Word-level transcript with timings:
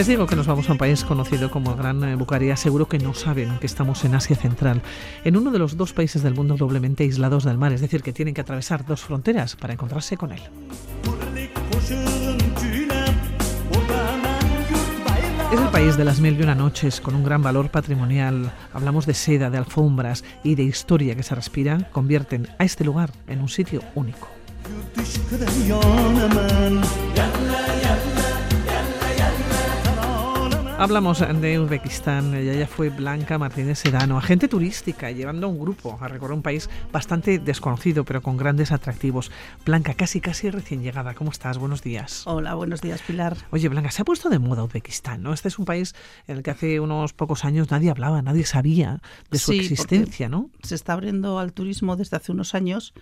Les 0.00 0.06
digo 0.06 0.26
que 0.26 0.34
nos 0.34 0.46
vamos 0.46 0.66
a 0.66 0.72
un 0.72 0.78
país 0.78 1.04
conocido 1.04 1.50
como 1.50 1.76
Gran 1.76 2.02
eh, 2.04 2.14
Bucaría, 2.14 2.56
seguro 2.56 2.88
que 2.88 2.98
no 2.98 3.12
saben 3.12 3.58
que 3.58 3.66
estamos 3.66 4.02
en 4.06 4.14
Asia 4.14 4.34
Central, 4.34 4.80
en 5.24 5.36
uno 5.36 5.50
de 5.50 5.58
los 5.58 5.76
dos 5.76 5.92
países 5.92 6.22
del 6.22 6.34
mundo 6.34 6.56
doblemente 6.56 7.04
aislados 7.04 7.44
del 7.44 7.58
mar, 7.58 7.74
es 7.74 7.82
decir, 7.82 8.02
que 8.02 8.14
tienen 8.14 8.32
que 8.32 8.40
atravesar 8.40 8.86
dos 8.86 9.02
fronteras 9.02 9.56
para 9.56 9.74
encontrarse 9.74 10.16
con 10.16 10.32
él. 10.32 10.40
Es 15.52 15.60
el 15.60 15.68
país 15.68 15.98
de 15.98 16.04
las 16.06 16.18
mil 16.18 16.40
y 16.40 16.42
una 16.44 16.54
noches, 16.54 17.02
con 17.02 17.14
un 17.14 17.22
gran 17.22 17.42
valor 17.42 17.70
patrimonial. 17.70 18.54
Hablamos 18.72 19.04
de 19.04 19.12
seda, 19.12 19.50
de 19.50 19.58
alfombras 19.58 20.24
y 20.42 20.54
de 20.54 20.62
historia 20.62 21.14
que 21.14 21.22
se 21.22 21.34
respira, 21.34 21.90
convierten 21.92 22.48
a 22.58 22.64
este 22.64 22.84
lugar 22.84 23.12
en 23.26 23.42
un 23.42 23.50
sitio 23.50 23.82
único. 23.94 24.30
Hablamos 30.80 31.20
de 31.20 31.60
Uzbekistán, 31.60 32.34
ella 32.34 32.66
fue 32.66 32.88
Blanca 32.88 33.36
Martínez 33.36 33.80
Sedano, 33.80 34.16
agente 34.16 34.48
turística, 34.48 35.10
llevando 35.10 35.46
a 35.46 35.50
un 35.50 35.60
grupo 35.60 35.98
a 36.00 36.08
recorrer 36.08 36.34
un 36.34 36.40
país 36.40 36.70
bastante 36.90 37.38
desconocido, 37.38 38.06
pero 38.06 38.22
con 38.22 38.38
grandes 38.38 38.72
atractivos. 38.72 39.30
Blanca, 39.66 39.92
casi 39.92 40.22
casi 40.22 40.48
recién 40.48 40.82
llegada, 40.82 41.12
¿cómo 41.12 41.32
estás? 41.32 41.58
Buenos 41.58 41.82
días. 41.82 42.22
Hola, 42.26 42.54
buenos 42.54 42.80
días, 42.80 43.02
Pilar. 43.02 43.36
Oye, 43.50 43.68
Blanca, 43.68 43.90
se 43.90 44.00
ha 44.00 44.06
puesto 44.06 44.30
de 44.30 44.38
moda 44.38 44.64
Uzbekistán, 44.64 45.22
¿no? 45.22 45.34
Este 45.34 45.48
es 45.48 45.58
un 45.58 45.66
país 45.66 45.94
en 46.26 46.38
el 46.38 46.42
que 46.42 46.50
hace 46.50 46.80
unos 46.80 47.12
pocos 47.12 47.44
años 47.44 47.70
nadie 47.70 47.90
hablaba, 47.90 48.22
nadie 48.22 48.46
sabía 48.46 49.02
de 49.30 49.38
su 49.38 49.52
existencia, 49.52 50.30
¿no? 50.30 50.48
Se 50.62 50.76
está 50.76 50.94
abriendo 50.94 51.40
al 51.40 51.52
turismo 51.52 51.96
desde 51.96 52.16
hace 52.16 52.32
unos 52.32 52.54
años. 52.54 52.94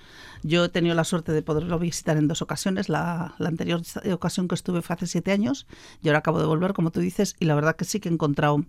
Yo 0.42 0.64
he 0.64 0.68
tenido 0.68 0.96
la 0.96 1.04
suerte 1.04 1.30
de 1.30 1.42
poderlo 1.42 1.78
visitar 1.78 2.16
en 2.16 2.26
dos 2.26 2.42
ocasiones. 2.42 2.88
La, 2.88 3.36
la 3.38 3.48
anterior 3.48 3.82
ocasión 4.12 4.48
que 4.48 4.56
estuve 4.56 4.82
fue 4.82 4.94
hace 4.94 5.06
siete 5.06 5.30
años 5.30 5.68
y 6.02 6.08
ahora 6.08 6.18
acabo 6.18 6.40
de 6.40 6.46
volver, 6.46 6.72
como 6.72 6.90
tú 6.90 6.98
dices, 6.98 7.36
y 7.38 7.44
la 7.44 7.54
verdad 7.54 7.67
que 7.74 7.84
sí 7.84 8.00
que 8.00 8.08
he 8.08 8.12
encontrado 8.12 8.64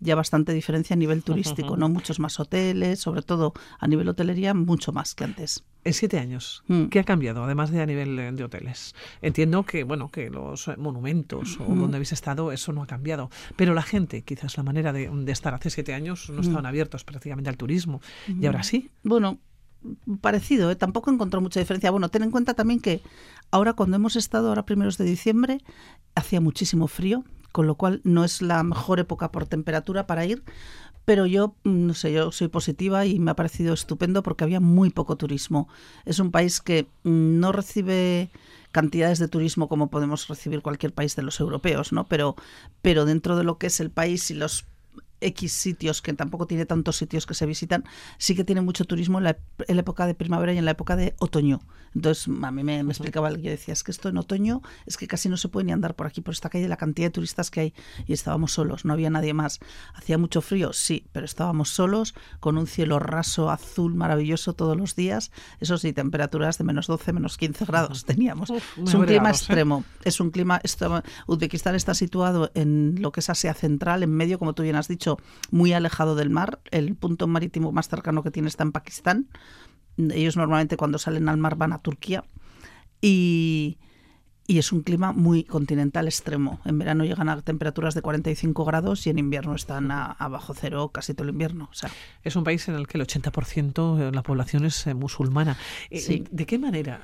ya 0.00 0.14
bastante 0.14 0.52
diferencia 0.52 0.94
a 0.94 0.96
nivel 0.96 1.22
turístico, 1.22 1.76
¿no? 1.76 1.88
Muchos 1.88 2.20
más 2.20 2.38
hoteles, 2.40 3.00
sobre 3.00 3.22
todo 3.22 3.54
a 3.78 3.86
nivel 3.86 4.08
hotelería, 4.08 4.54
mucho 4.54 4.92
más 4.92 5.14
que 5.14 5.24
antes. 5.24 5.64
En 5.84 5.92
siete 5.92 6.18
años, 6.18 6.64
mm. 6.68 6.86
¿qué 6.86 7.00
ha 7.00 7.04
cambiado, 7.04 7.44
además 7.44 7.70
de 7.70 7.82
a 7.82 7.86
nivel 7.86 8.36
de 8.36 8.44
hoteles? 8.44 8.94
Entiendo 9.20 9.64
que, 9.64 9.84
bueno, 9.84 10.10
que 10.10 10.30
los 10.30 10.70
monumentos 10.78 11.58
o 11.60 11.74
donde 11.74 11.96
habéis 11.96 12.12
estado, 12.12 12.52
eso 12.52 12.72
no 12.72 12.82
ha 12.82 12.86
cambiado. 12.86 13.30
Pero 13.56 13.74
la 13.74 13.82
gente, 13.82 14.22
quizás 14.22 14.56
la 14.56 14.62
manera 14.62 14.92
de, 14.92 15.10
estar 15.26 15.52
hace 15.54 15.70
siete 15.70 15.92
años, 15.92 16.30
no 16.30 16.40
estaban 16.40 16.66
abiertos 16.66 17.04
prácticamente 17.04 17.50
al 17.50 17.56
turismo. 17.56 18.00
¿Y 18.28 18.46
ahora 18.46 18.62
sí? 18.62 18.90
Bueno, 19.02 19.40
parecido, 20.20 20.70
¿eh? 20.70 20.76
tampoco 20.76 21.10
encontró 21.10 21.40
mucha 21.40 21.60
diferencia. 21.60 21.90
Bueno, 21.90 22.08
ten 22.08 22.22
en 22.22 22.30
cuenta 22.30 22.54
también 22.54 22.80
que 22.80 23.02
ahora 23.50 23.74
cuando 23.74 23.96
hemos 23.96 24.16
estado, 24.16 24.48
ahora 24.48 24.64
primeros 24.64 24.98
de 24.98 25.04
diciembre, 25.04 25.58
hacía 26.14 26.40
muchísimo 26.40 26.88
frío, 26.88 27.24
con 27.54 27.68
lo 27.68 27.76
cual 27.76 28.00
no 28.02 28.24
es 28.24 28.42
la 28.42 28.64
mejor 28.64 28.98
época 28.98 29.30
por 29.30 29.46
temperatura 29.46 30.08
para 30.08 30.26
ir, 30.26 30.42
pero 31.04 31.24
yo, 31.24 31.54
mm, 31.62 31.86
no 31.86 31.94
sé, 31.94 32.12
yo 32.12 32.32
soy 32.32 32.48
positiva 32.48 33.06
y 33.06 33.20
me 33.20 33.30
ha 33.30 33.36
parecido 33.36 33.74
estupendo 33.74 34.24
porque 34.24 34.42
había 34.42 34.58
muy 34.58 34.90
poco 34.90 35.14
turismo. 35.16 35.68
Es 36.04 36.18
un 36.18 36.32
país 36.32 36.60
que 36.60 36.88
mm, 37.04 37.38
no 37.38 37.52
recibe 37.52 38.28
cantidades 38.72 39.20
de 39.20 39.28
turismo 39.28 39.68
como 39.68 39.88
podemos 39.88 40.26
recibir 40.26 40.62
cualquier 40.62 40.92
país 40.92 41.14
de 41.14 41.22
los 41.22 41.38
europeos, 41.38 41.92
¿no? 41.92 42.08
Pero, 42.08 42.34
pero 42.82 43.04
dentro 43.04 43.36
de 43.36 43.44
lo 43.44 43.56
que 43.56 43.68
es 43.68 43.78
el 43.78 43.92
país 43.92 44.32
y 44.32 44.34
los 44.34 44.66
X 45.24 45.52
sitios, 45.52 46.02
que 46.02 46.12
tampoco 46.12 46.46
tiene 46.46 46.66
tantos 46.66 46.96
sitios 46.96 47.26
que 47.26 47.34
se 47.34 47.46
visitan, 47.46 47.84
sí 48.18 48.34
que 48.34 48.44
tiene 48.44 48.60
mucho 48.60 48.84
turismo 48.84 49.18
en 49.18 49.24
la, 49.24 49.36
época 49.68 50.06
de 50.06 50.14
primavera 50.14 50.52
y 50.52 50.58
en 50.58 50.64
la 50.64 50.72
época 50.72 50.96
de 50.96 51.14
otoño. 51.18 51.60
Entonces, 51.94 52.26
a 52.42 52.50
mí 52.50 52.64
me, 52.64 52.80
explicaba 52.80 53.28
alguien, 53.28 53.52
decía, 53.52 53.72
es 53.72 53.84
que 53.84 53.92
esto 53.92 54.08
en 54.08 54.18
otoño 54.18 54.62
es 54.84 54.96
que 54.96 55.06
casi 55.06 55.28
no 55.28 55.36
se 55.36 55.48
puede 55.48 55.66
ni 55.66 55.72
andar 55.72 55.94
por 55.94 56.06
aquí, 56.06 56.20
por 56.20 56.34
esta 56.34 56.50
calle, 56.50 56.68
la 56.68 56.76
cantidad 56.76 57.06
de 57.06 57.12
turistas 57.12 57.50
que 57.50 57.60
hay. 57.60 57.74
Y 58.06 58.12
estábamos 58.12 58.52
solos, 58.52 58.84
no 58.84 58.92
había 58.92 59.10
nadie 59.10 59.32
más. 59.32 59.60
¿Hacía 59.94 60.18
mucho 60.18 60.40
frío? 60.40 60.72
Sí, 60.72 61.06
pero 61.12 61.24
estábamos 61.24 61.70
solos, 61.70 62.14
con 62.40 62.58
un 62.58 62.66
cielo 62.66 62.98
raso, 62.98 63.50
azul, 63.50 63.94
maravilloso 63.94 64.54
todos 64.54 64.76
los 64.76 64.96
días. 64.96 65.30
Eso 65.60 65.78
sí, 65.78 65.92
temperaturas 65.92 66.58
de 66.58 66.64
menos 66.64 66.88
12, 66.88 67.12
menos 67.12 67.36
15 67.36 67.64
grados 67.64 68.04
teníamos. 68.06 68.50
es 68.50 68.94
un 68.94 69.06
clima 69.06 69.28
¿eh? 69.28 69.32
extremo. 69.32 69.84
Es 70.02 70.20
un 70.20 70.30
clima... 70.30 70.60
Esto, 70.64 71.02
Uzbekistán 71.26 71.76
está 71.76 71.94
situado 71.94 72.50
en 72.54 72.96
lo 72.98 73.12
que 73.12 73.20
es 73.20 73.30
Asia 73.30 73.54
Central, 73.54 74.02
en 74.02 74.10
medio, 74.10 74.38
como 74.38 74.54
tú 74.54 74.62
bien 74.62 74.76
has 74.76 74.88
dicho, 74.88 75.13
muy 75.50 75.72
alejado 75.72 76.14
del 76.14 76.30
mar. 76.30 76.60
El 76.70 76.94
punto 76.94 77.26
marítimo 77.26 77.72
más 77.72 77.88
cercano 77.88 78.22
que 78.22 78.30
tiene 78.30 78.48
está 78.48 78.62
en 78.62 78.72
Pakistán. 78.72 79.28
Ellos 79.96 80.36
normalmente 80.36 80.76
cuando 80.76 80.98
salen 80.98 81.28
al 81.28 81.36
mar 81.36 81.56
van 81.56 81.72
a 81.72 81.78
Turquía. 81.78 82.24
Y, 83.00 83.78
es 84.46 84.72
un 84.72 84.82
clima 84.82 85.12
muy 85.12 85.44
continental 85.44 86.06
extremo. 86.06 86.60
En 86.64 86.78
verano 86.78 87.04
llegan 87.04 87.28
a 87.28 87.40
temperaturas 87.40 87.94
de 87.94 88.02
45 88.02 88.64
grados 88.64 89.06
y 89.06 89.10
en 89.10 89.18
invierno 89.18 89.54
están 89.54 89.90
a, 89.90 90.16
bajo 90.28 90.52
cero 90.54 90.90
casi 90.92 91.14
todo 91.14 91.24
el 91.24 91.30
invierno. 91.30 91.68
O 91.70 91.74
sea, 91.74 91.90
es 92.22 92.36
un 92.36 92.44
país 92.44 92.68
en 92.68 92.74
el 92.74 92.86
que 92.86 92.98
el 92.98 93.06
80% 93.06 93.96
de 93.96 94.12
la 94.12 94.22
población 94.22 94.66
es 94.66 94.86
eh, 94.86 94.94
musulmana. 94.94 95.56
Eh, 95.90 96.24
¿De 96.30 96.46
qué 96.46 96.58
manera 96.58 97.00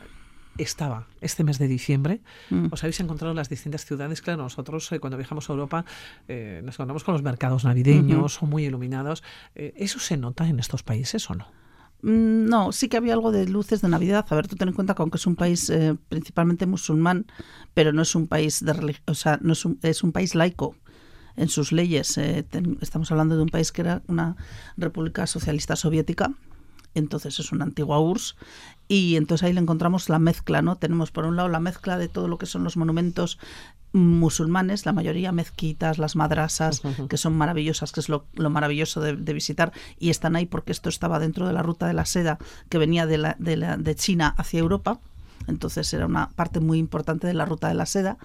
estaba 0.62 1.06
este 1.20 1.44
mes 1.44 1.58
de 1.58 1.68
diciembre. 1.68 2.20
Mm. 2.50 2.66
Os 2.70 2.82
habéis 2.82 3.00
encontrado 3.00 3.32
en 3.32 3.36
las 3.36 3.48
distintas 3.48 3.84
ciudades. 3.84 4.20
Claro, 4.22 4.42
nosotros 4.42 4.90
eh, 4.92 5.00
cuando 5.00 5.16
viajamos 5.16 5.48
a 5.48 5.52
Europa 5.52 5.84
eh, 6.28 6.60
nos 6.64 6.74
encontramos 6.74 7.04
con 7.04 7.14
los 7.14 7.22
mercados 7.22 7.64
navideños, 7.64 8.34
son 8.34 8.50
muy 8.50 8.64
iluminados. 8.64 9.22
Eh, 9.54 9.72
¿Eso 9.76 9.98
se 9.98 10.16
nota 10.16 10.46
en 10.48 10.58
estos 10.58 10.82
países 10.82 11.28
o 11.30 11.34
no? 11.34 11.46
Mm, 12.02 12.46
no, 12.48 12.72
sí 12.72 12.88
que 12.88 12.96
había 12.96 13.14
algo 13.14 13.32
de 13.32 13.48
luces 13.48 13.82
de 13.82 13.88
Navidad. 13.88 14.26
A 14.28 14.34
ver, 14.34 14.48
tú 14.48 14.56
ten 14.56 14.68
en 14.68 14.74
cuenta 14.74 14.94
que 14.94 15.02
aunque 15.02 15.18
es 15.18 15.26
un 15.26 15.36
país 15.36 15.72
principalmente 16.08 16.66
musulmán, 16.66 17.26
pero 17.74 17.92
no 17.92 18.02
es 18.02 18.14
un 18.14 18.26
país 18.26 18.64
de 18.64 18.96
o 19.06 19.14
sea, 19.14 19.38
no 19.42 19.52
es 19.52 19.64
un, 19.64 19.78
es 19.82 20.02
un 20.02 20.12
país 20.12 20.34
laico 20.34 20.76
en 21.36 21.48
sus 21.48 21.72
leyes. 21.72 22.18
estamos 22.80 23.10
hablando 23.10 23.36
de 23.36 23.42
un 23.42 23.48
país 23.48 23.72
que 23.72 23.82
era 23.82 24.02
una 24.08 24.36
república 24.76 25.26
socialista 25.26 25.76
soviética 25.76 26.34
entonces 26.94 27.38
es 27.38 27.52
una 27.52 27.64
antigua 27.64 28.00
URSS 28.00 28.36
y 28.88 29.16
entonces 29.16 29.46
ahí 29.46 29.52
le 29.52 29.60
encontramos 29.60 30.08
la 30.08 30.18
mezcla, 30.18 30.62
¿no? 30.62 30.76
Tenemos 30.76 31.10
por 31.10 31.24
un 31.24 31.36
lado 31.36 31.48
la 31.48 31.60
mezcla 31.60 31.98
de 31.98 32.08
todo 32.08 32.28
lo 32.28 32.38
que 32.38 32.46
son 32.46 32.64
los 32.64 32.76
monumentos 32.76 33.38
musulmanes, 33.92 34.86
la 34.86 34.92
mayoría 34.92 35.32
mezquitas, 35.32 35.98
las 35.98 36.14
madrasas, 36.14 36.82
que 37.08 37.16
son 37.16 37.36
maravillosas, 37.36 37.92
que 37.92 38.00
es 38.00 38.08
lo, 38.08 38.24
maravilloso 38.36 39.00
de, 39.00 39.32
visitar, 39.32 39.72
y 39.98 40.10
están 40.10 40.36
ahí 40.36 40.46
porque 40.46 40.72
esto 40.72 40.88
estaba 40.88 41.18
dentro 41.18 41.46
de 41.46 41.52
la 41.52 41.62
ruta 41.62 41.86
de 41.86 41.94
la 41.94 42.04
seda 42.04 42.38
que 42.68 42.78
venía 42.78 43.06
de, 43.06 43.18
la, 43.18 43.36
de, 43.38 43.56
la, 43.56 43.76
de 43.76 43.94
China 43.96 44.34
hacia 44.36 44.60
Europa, 44.60 45.00
entonces 45.46 45.92
era 45.92 46.06
una 46.06 46.30
parte 46.30 46.60
muy 46.60 46.78
importante 46.78 47.26
de 47.26 47.34
la 47.34 47.44
ruta 47.44 47.68
de 47.68 47.74
la 47.74 47.86
seda. 47.86 48.18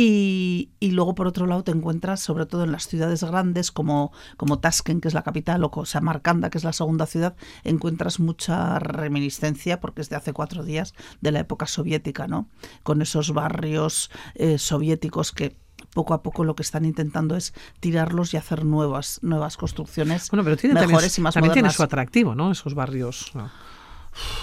Y, 0.00 0.68
luego, 0.92 1.16
por 1.16 1.26
otro 1.26 1.46
lado, 1.48 1.64
te 1.64 1.72
encuentras, 1.72 2.20
sobre 2.20 2.46
todo 2.46 2.62
en 2.62 2.70
las 2.70 2.86
ciudades 2.86 3.24
grandes 3.24 3.72
como, 3.72 4.12
como 4.36 4.60
Tashkent, 4.60 5.02
que 5.02 5.08
es 5.08 5.14
la 5.14 5.24
capital, 5.24 5.64
o 5.64 5.84
Samarcanda, 5.84 6.50
que 6.50 6.58
es 6.58 6.62
la 6.62 6.72
segunda 6.72 7.04
ciudad, 7.04 7.34
encuentras 7.64 8.20
mucha 8.20 8.78
reminiscencia, 8.78 9.80
porque 9.80 10.02
es 10.02 10.08
de 10.08 10.14
hace 10.14 10.32
cuatro 10.32 10.62
días, 10.62 10.94
de 11.20 11.32
la 11.32 11.40
época 11.40 11.66
soviética, 11.66 12.28
¿no? 12.28 12.48
Con 12.84 13.02
esos 13.02 13.34
barrios 13.34 14.12
eh, 14.36 14.58
soviéticos 14.58 15.32
que 15.32 15.56
poco 15.94 16.14
a 16.14 16.22
poco 16.22 16.44
lo 16.44 16.54
que 16.54 16.62
están 16.62 16.84
intentando 16.84 17.34
es 17.34 17.52
tirarlos 17.80 18.34
y 18.34 18.36
hacer 18.36 18.64
nuevas 18.64 19.18
nuevas 19.22 19.56
construcciones 19.56 20.28
bueno, 20.30 20.44
pero 20.44 20.56
tiene 20.56 20.74
mejores 20.74 21.16
y 21.18 21.20
más 21.20 21.34
también 21.34 21.54
tiene 21.54 21.70
su 21.70 21.82
atractivo, 21.82 22.36
¿no? 22.36 22.52
Esos 22.52 22.74
barrios. 22.74 23.32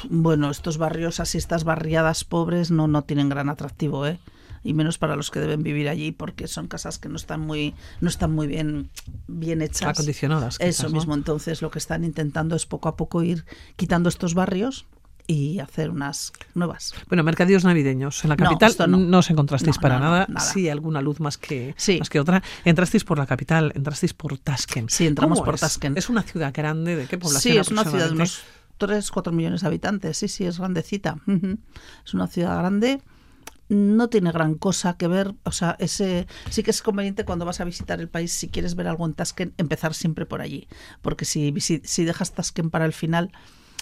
Bueno, 0.10 0.50
estos 0.50 0.78
barrios 0.78 1.22
así, 1.22 1.38
estas 1.38 1.64
barriadas 1.64 2.26
pobres 2.26 2.72
no, 2.72 2.88
no 2.88 3.04
tienen 3.04 3.30
gran 3.30 3.50
atractivo, 3.50 4.06
¿eh? 4.06 4.20
Y 4.66 4.74
menos 4.74 4.98
para 4.98 5.16
los 5.16 5.32
que 5.32 5.40
deben 5.40 5.64
vivir 5.64 5.88
allí 5.88 6.12
porque 6.12 6.48
son 6.48 6.68
casas 6.68 6.98
que 6.98 7.08
no 7.08 7.16
están 7.16 7.40
muy 7.40 7.76
no 8.02 8.10
están 8.10 8.34
muy 8.34 8.48
bien 8.48 8.90
bien 9.28 9.62
hechas 9.62 9.90
acondicionadas 9.90 10.58
eso 10.60 10.90
mismo 10.90 11.14
entonces 11.14 11.62
lo 11.62 11.70
que 11.70 11.80
están 11.80 12.04
intentando 12.04 12.56
es 12.56 12.66
poco 12.66 12.90
a 12.90 12.98
poco 12.98 13.24
ir 13.24 13.46
quitando 13.78 14.10
estos 14.10 14.34
barrios 14.34 14.88
y 15.28 15.60
hacer 15.60 15.90
unas 15.90 16.34
nuevas. 16.54 16.94
Bueno, 17.08 17.24
mercadillos 17.24 17.64
navideños. 17.64 18.24
En 18.24 18.30
la 18.30 18.38
capital 18.38 18.76
no, 18.88 19.18
os 19.18 19.30
encontrasteis 19.30 19.78
para 19.80 20.00
nada. 20.00 20.28
Sí, 20.40 20.70
alguna 20.70 21.02
luz 21.02 21.20
más 21.20 21.38
que, 21.38 21.76
más 22.00 22.10
que 22.10 22.20
otra. 22.20 22.44
Entrasteis 22.64 23.04
por 23.04 23.18
la 23.18 23.26
capital, 23.26 23.72
entrasteis 23.76 24.14
por 24.14 24.38
Tashkent. 24.38 24.90
Sí, 24.90 25.08
entramos 25.08 25.42
por 25.42 25.60
Tashkent. 25.60 25.98
Es 25.98 26.10
una 26.10 26.22
ciudad 26.22 26.54
grande, 26.54 26.96
¿de 26.96 27.08
qué 27.08 27.18
población? 27.18 27.54
Sí, 27.54 27.58
es 27.58 27.70
una 27.70 27.84
ciudad 27.84 28.08
de 28.08 28.14
unos 28.14 28.44
3, 28.78 29.10
4 29.10 29.34
millones 29.34 29.62
de 29.62 29.68
habitantes. 29.68 30.18
Sí, 30.18 30.28
sí, 30.28 30.46
es 30.46 30.60
grandecita. 30.60 31.18
Es 32.06 32.14
una 32.14 32.28
ciudad 32.28 32.60
grande 32.60 33.02
no 33.68 34.10
tiene 34.10 34.32
gran 34.32 34.56
cosa 34.56 34.98
que 34.98 35.08
ver, 35.08 35.34
o 35.44 35.52
sea, 35.52 35.76
ese 35.80 36.28
sí 36.50 36.64
que 36.64 36.72
es 36.72 36.82
conveniente 36.82 37.26
cuando 37.26 37.46
vas 37.46 37.62
a 37.62 37.66
visitar 37.66 38.00
el 38.00 38.10
país, 38.10 38.32
si 38.32 38.50
quieres 38.50 38.76
ver 38.76 38.88
algo 38.88 39.06
en 39.06 39.14
Tashkent, 39.14 39.60
empezar 39.60 39.94
siempre 39.94 40.26
por 40.26 40.42
allí, 40.42 40.68
porque 41.02 41.26
si, 41.26 41.54
si, 41.60 42.06
dejas 42.06 42.34
Tashkent 42.34 42.72
para 42.72 42.86
el 42.86 42.94
final, 42.94 43.32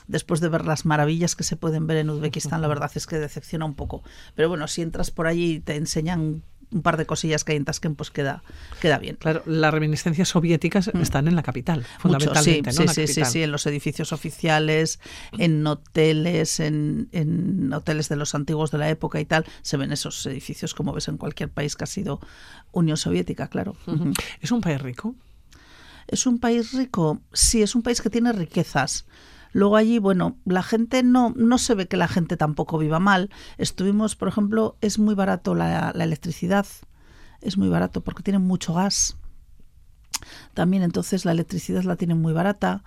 después 0.08 0.40
de 0.40 0.50
ver 0.50 0.66
las 0.66 0.86
maravillas 0.86 1.36
que 1.36 1.44
se 1.44 1.58
pueden 1.58 1.88
ver 1.88 1.98
en 1.98 2.10
Uzbekistán, 2.10 2.62
la 2.62 2.68
verdad 2.68 2.92
es 2.96 3.08
que 3.08 3.18
decepciona 3.18 3.66
un 3.66 3.74
poco. 3.76 4.04
Pero 4.36 4.50
bueno, 4.50 4.68
si 4.68 4.82
entras 4.82 5.12
por 5.12 5.28
allí 5.28 5.56
y 5.56 5.60
te 5.60 5.76
enseñan 5.76 6.44
un 6.74 6.82
par 6.82 6.98
de 6.98 7.06
cosillas 7.06 7.44
que 7.44 7.54
hay 7.54 7.58
en 7.58 7.66
Tashkent, 7.66 7.96
pues 7.96 8.12
queda, 8.12 8.44
queda 8.82 8.98
bien. 8.98 9.16
Claro, 9.16 9.44
las 9.46 9.74
reminiscencias 9.74 10.30
soviéticas 10.30 10.92
mm. 10.94 11.02
están 11.02 11.28
en 11.28 11.36
la 11.36 11.44
capital, 11.44 11.86
fundamentalmente. 12.00 12.72
sí, 12.72 12.88
sí, 12.88 13.08
sí, 13.08 13.26
sí, 13.26 13.44
en 13.44 13.52
los 13.52 13.66
edificios 13.66 14.12
oficiales, 14.12 15.00
en 15.38 15.66
hoteles, 15.66 16.60
en, 16.60 17.10
en 17.12 17.72
hoteles 17.74 18.10
de 18.10 18.16
los 18.16 18.36
antiguos 18.36 18.72
de 18.72 18.78
la 18.78 18.90
época 18.90 19.20
y 19.20 19.26
tal, 19.26 19.46
se 19.62 19.78
ven 19.78 19.92
esos 19.92 20.26
edificios 20.26 20.74
como 20.74 20.94
ves 20.94 21.08
en 21.08 21.18
cualquier 21.18 21.50
país 21.50 21.76
que 21.76 21.84
ha 21.84 21.88
sido 21.88 22.20
Unión 22.72 22.98
Soviética, 22.98 23.48
claro. 23.48 23.76
¿Es 24.42 24.52
un 24.52 24.62
país 24.62 24.82
rico? 24.82 25.16
¿Es 26.08 26.26
un 26.26 26.40
país 26.40 26.74
rico? 26.74 27.22
Sí, 27.32 27.62
es 27.62 27.76
un 27.76 27.82
país 27.82 28.02
que 28.02 28.10
tiene 28.10 28.34
riquezas. 28.34 29.06
Luego 29.54 29.78
allí, 29.78 30.00
bueno, 30.00 30.36
la 30.46 30.64
gente 30.64 31.04
no, 31.04 31.34
no 31.36 31.58
se 31.58 31.76
ve 31.76 31.88
que 31.88 31.98
la 31.98 32.08
gente 32.08 32.38
tampoco 32.38 32.78
viva 32.78 33.00
mal. 33.00 33.30
Estuvimos, 33.58 34.16
por 34.16 34.28
ejemplo, 34.28 34.76
es 34.82 35.00
muy 35.00 35.16
barato 35.16 35.56
la, 35.56 35.92
la 35.96 36.04
electricidad, 36.04 36.66
es 37.42 37.58
muy 37.58 37.70
barato 37.70 38.02
porque 38.02 38.24
tienen 38.24 38.42
mucho 38.42 38.74
gas. 38.74 39.18
También 40.54 40.84
entonces 40.84 41.26
la 41.26 41.32
electricidad 41.32 41.84
la 41.84 41.96
tienen 41.96 42.22
muy 42.22 42.34
barata. 42.34 42.84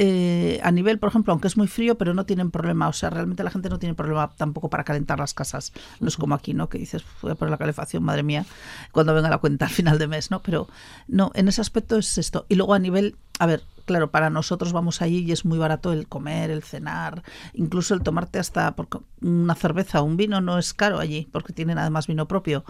Eh, 0.00 0.60
a 0.62 0.70
nivel, 0.70 1.00
por 1.00 1.08
ejemplo, 1.08 1.32
aunque 1.32 1.48
es 1.48 1.56
muy 1.56 1.66
frío, 1.66 1.98
pero 1.98 2.14
no 2.14 2.24
tienen 2.24 2.52
problema, 2.52 2.86
o 2.86 2.92
sea, 2.92 3.10
realmente 3.10 3.42
la 3.42 3.50
gente 3.50 3.68
no 3.68 3.80
tiene 3.80 3.96
problema 3.96 4.30
tampoco 4.36 4.70
para 4.70 4.84
calentar 4.84 5.18
las 5.18 5.34
casas. 5.34 5.72
No 5.98 6.06
es 6.06 6.16
como 6.16 6.36
aquí, 6.36 6.54
¿no? 6.54 6.68
Que 6.68 6.78
dices, 6.78 7.04
voy 7.20 7.32
a 7.32 7.34
poner 7.34 7.50
la 7.50 7.58
calefacción, 7.58 8.04
madre 8.04 8.22
mía, 8.22 8.46
cuando 8.92 9.12
venga 9.12 9.28
la 9.28 9.38
cuenta 9.38 9.66
al 9.66 9.72
final 9.72 9.98
de 9.98 10.06
mes, 10.06 10.30
¿no? 10.30 10.40
Pero 10.40 10.68
no, 11.08 11.32
en 11.34 11.48
ese 11.48 11.60
aspecto 11.60 11.96
es 11.96 12.16
esto. 12.16 12.46
Y 12.48 12.54
luego 12.54 12.74
a 12.74 12.78
nivel, 12.78 13.16
a 13.40 13.46
ver, 13.46 13.64
claro, 13.88 14.12
para 14.12 14.30
nosotros 14.30 14.72
vamos 14.72 15.02
allí 15.02 15.24
y 15.24 15.32
es 15.32 15.44
muy 15.44 15.58
barato 15.58 15.92
el 15.92 16.06
comer, 16.06 16.50
el 16.50 16.62
cenar, 16.62 17.24
incluso 17.54 17.94
el 17.94 18.02
tomarte 18.02 18.38
hasta 18.38 18.76
una 19.20 19.54
cerveza 19.56 20.00
o 20.00 20.04
un 20.04 20.16
vino 20.16 20.40
no 20.40 20.58
es 20.58 20.74
caro 20.74 21.00
allí, 21.00 21.26
porque 21.32 21.52
tienen 21.52 21.78
además 21.78 22.06
vino 22.06 22.28
propio. 22.28 22.64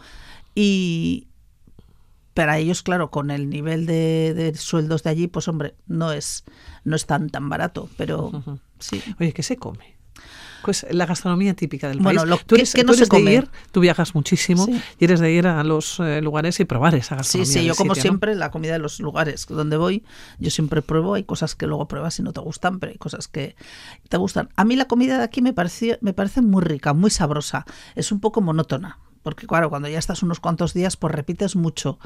Y, 0.54 1.28
para 2.34 2.58
ellos, 2.58 2.84
claro, 2.84 3.10
con 3.10 3.32
el 3.32 3.50
nivel 3.50 3.84
de, 3.84 4.54
sueldos 4.56 5.02
de 5.02 5.10
allí, 5.10 5.26
pues 5.26 5.48
hombre, 5.48 5.74
no 5.88 6.12
es, 6.12 6.44
no 6.84 6.94
es 6.94 7.04
tan, 7.04 7.30
tan 7.30 7.48
barato, 7.48 7.88
pero 7.96 8.30
sí. 8.78 9.02
Oye, 9.18 9.32
¿qué 9.32 9.42
se 9.42 9.56
come? 9.56 9.97
Pues 10.62 10.86
la 10.90 11.06
gastronomía 11.06 11.54
típica 11.54 11.88
del 11.88 12.00
bueno, 12.00 12.20
país. 12.20 12.30
Lo, 12.30 12.36
tú 12.38 12.54
eres, 12.56 12.72
que 12.72 12.84
no 12.84 12.92
se 12.94 13.06
come? 13.06 13.30
de 13.30 13.36
ir, 13.36 13.48
tú 13.72 13.80
viajas 13.80 14.14
muchísimo 14.14 14.66
y 14.98 15.04
eres 15.04 15.20
de 15.20 15.32
ir 15.32 15.46
a 15.46 15.62
los 15.64 16.00
eh, 16.00 16.20
lugares 16.20 16.58
y 16.60 16.64
probar 16.64 16.94
esa 16.94 17.16
gastronomía. 17.16 17.52
Sí, 17.52 17.60
sí, 17.60 17.64
yo 17.66 17.74
como 17.74 17.94
siempre 17.94 18.34
la 18.34 18.50
comida 18.50 18.72
de 18.72 18.78
los 18.78 19.00
lugares 19.00 19.46
donde 19.48 19.76
voy, 19.76 20.04
yo 20.38 20.50
siempre 20.50 20.82
pruebo, 20.82 21.14
hay 21.14 21.24
cosas 21.24 21.54
que 21.54 21.66
luego 21.66 21.88
pruebas 21.88 22.18
y 22.18 22.22
no 22.22 22.32
te 22.32 22.40
gustan, 22.40 22.78
pero 22.78 22.92
hay 22.92 22.98
cosas 22.98 23.28
que 23.28 23.56
te 24.08 24.16
gustan. 24.16 24.48
A 24.56 24.64
mí 24.64 24.76
la 24.76 24.86
comida 24.86 25.18
de 25.18 25.24
aquí 25.24 25.42
me 25.42 25.52
parece, 25.52 25.98
me 26.00 26.12
parece 26.12 26.42
muy 26.42 26.62
rica, 26.62 26.92
muy 26.92 27.10
sabrosa, 27.10 27.64
es 27.94 28.12
un 28.12 28.20
poco 28.20 28.40
monótona 28.40 28.98
porque 29.22 29.46
claro, 29.46 29.68
cuando 29.68 29.88
ya 29.88 29.98
estás 29.98 30.22
unos 30.22 30.40
cuantos 30.40 30.72
días, 30.72 30.96
pues 30.96 31.14
repites 31.14 31.54
mucho, 31.54 31.98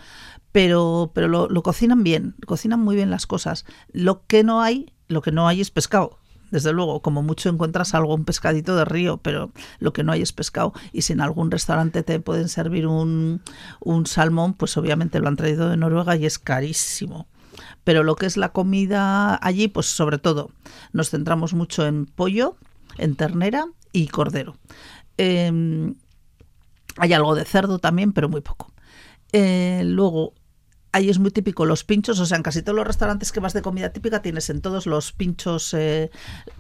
pero, 0.51 1.13
pero 1.15 1.29
lo, 1.29 1.63
cocinan 1.63 2.03
bien, 2.03 2.35
cocinan 2.47 2.81
muy 2.81 2.97
bien 2.97 3.11
las 3.11 3.27
cosas. 3.27 3.65
Lo 3.93 4.27
que 4.27 4.43
no 4.43 4.61
hay, 4.61 4.93
lo 5.07 5.23
que 5.23 5.31
no 5.31 5.47
hay 5.47 5.61
es 5.61 5.71
pescado. 5.71 6.19
Desde 6.53 6.73
luego, 6.73 7.03
como 7.03 7.23
mucho 7.23 7.49
encuentras 7.49 7.95
algo, 7.95 8.15
un 8.15 8.25
pescadito 8.25 8.77
de 8.77 8.85
río, 8.85 9.17
pero 9.17 9.51
lo 9.81 9.93
que 9.93 10.05
no 10.05 10.13
hay 10.13 10.23
es 10.23 10.33
pescado. 10.33 10.73
Y 10.93 11.03
si 11.03 11.15
en 11.15 11.21
algún 11.21 11.51
restaurante 11.51 12.05
te 12.05 12.21
pueden 12.21 12.49
servir 12.49 12.87
un, 12.87 13.43
un 13.81 14.07
salmón, 14.07 14.55
pues 14.55 14.77
obviamente 14.77 15.19
lo 15.19 15.27
han 15.27 15.37
traído 15.37 15.69
de 15.69 15.77
Noruega 15.77 16.15
y 16.15 16.27
es 16.27 16.39
carísimo 16.39 17.27
pero 17.85 18.03
lo 18.03 18.17
que 18.17 18.27
es 18.27 18.37
la 18.37 18.51
comida 18.51 19.39
allí, 19.43 19.69
pues 19.69 19.87
sobre 19.87 20.19
todo 20.19 20.51
nos 20.93 21.11
centramos 21.11 21.53
mucho 21.53 21.87
en 21.87 22.07
pollo, 22.07 22.57
en 22.97 23.17
ternera 23.17 23.67
y 23.93 24.09
cordero. 24.09 24.57
Em, 25.17 25.95
hay 26.97 27.13
algo 27.13 27.35
de 27.35 27.45
cerdo 27.45 27.79
también, 27.79 28.13
pero 28.13 28.29
muy 28.29 28.41
poco. 28.41 28.73
Eh, 29.33 29.83
luego, 29.85 30.35
ahí 30.93 31.09
es 31.09 31.19
muy 31.19 31.31
típico 31.31 31.65
los 31.65 31.85
pinchos, 31.85 32.21
o 32.21 32.27
sea, 32.27 32.37
en 32.37 32.43
casi 32.43 32.63
todos 32.63 32.77
los 32.77 32.87
restaurantes 32.87 33.33
que 33.33 33.41
vas 33.41 33.55
de 33.55 33.63
comida 33.63 33.91
típica 33.91 34.23
tienes 34.23 34.51
en 34.51 34.61
todos 34.61 34.87
los 34.87 35.13
pinchos 35.13 35.75
eh, 35.75 36.11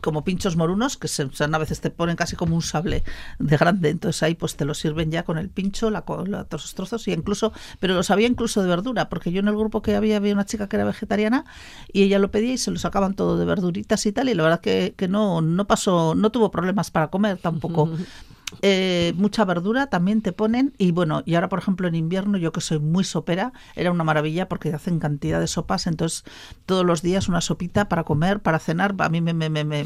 como 0.01 0.25
pinchos 0.25 0.57
morunos, 0.57 0.97
que 0.97 1.09
se, 1.09 1.23
a 1.23 1.59
veces 1.59 1.81
te 1.81 1.91
ponen 1.91 2.17
casi 2.17 2.35
como 2.35 2.57
un 2.57 2.63
sable 2.63 3.05
de 3.39 3.57
grande, 3.57 3.91
entonces 3.91 4.23
ahí 4.23 4.35
pues 4.35 4.57
te 4.57 4.65
lo 4.65 4.75
sirven 4.75 5.11
ya 5.11 5.23
con 5.25 5.39
el 5.39 5.51
pincho, 5.51 5.91
la, 5.91 6.05
la 6.27 6.45
todos 6.45 6.75
trozos 6.75 7.07
y 7.09 7.13
incluso, 7.13 7.53
pero 7.79 7.95
los 7.95 8.11
había 8.11 8.27
incluso 8.27 8.63
de 8.63 8.69
verdura, 8.69 9.09
porque 9.09 9.33
yo 9.33 9.41
en 9.41 9.49
el 9.49 9.57
grupo 9.57 9.83
que 9.83 9.95
había 9.95 10.17
había 10.17 10.33
una 10.33 10.47
chica 10.47 10.69
que 10.69 10.77
era 10.77 10.85
vegetariana 10.85 11.45
y 11.93 12.03
ella 12.03 12.19
lo 12.19 12.31
pedía 12.31 12.55
y 12.55 12.59
se 12.59 12.71
lo 12.71 12.79
sacaban 12.79 13.15
todo 13.15 13.37
de 13.37 13.45
verduritas 13.45 14.05
y 14.07 14.13
tal 14.13 14.29
y 14.29 14.35
la 14.35 14.43
verdad 14.43 14.61
que, 14.61 14.95
que 14.97 15.09
no, 15.09 15.43
no 15.43 15.67
pasó, 15.67 16.15
no 16.15 16.33
tuvo 16.33 16.51
problemas 16.51 16.91
para 16.91 17.09
comer 17.09 17.39
tampoco. 17.39 17.91
Eh, 18.61 19.13
mucha 19.17 19.45
verdura 19.45 19.87
también 19.87 20.21
te 20.23 20.33
ponen 20.33 20.75
y 20.79 20.93
bueno, 20.93 21.23
y 21.25 21.35
ahora 21.35 21.49
por 21.49 21.59
ejemplo 21.59 21.89
en 21.89 21.95
invierno 21.95 22.37
yo 22.39 22.53
que 22.53 22.61
soy 22.61 22.79
muy 22.79 23.03
sopera, 23.03 23.53
era 23.75 23.91
una 23.91 24.05
maravilla 24.05 24.49
porque 24.49 24.73
hacen 24.73 24.99
cantidad 24.99 25.41
de 25.41 25.47
sopas, 25.47 25.87
entonces 25.87 26.25
todos 26.67 26.85
los 26.85 27.03
días 27.03 27.29
una 27.29 27.41
sopita 27.41 27.89
para 27.89 28.05
comer, 28.05 28.41
para 28.41 28.59
cenar, 28.59 28.95
a 28.99 29.09
mí 29.09 29.21
me, 29.21 29.33
me, 29.33 29.49
me, 29.49 29.65
me, 29.65 29.85